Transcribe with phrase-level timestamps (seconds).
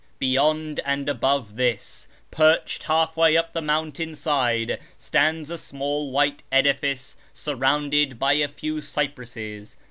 [0.17, 6.41] Beyond and above this, perched half way up the mountain side, stands a small white
[6.51, 9.77] edifice surrounded by a few cypresses.